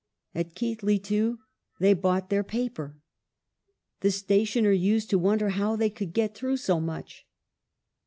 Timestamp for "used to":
4.71-5.19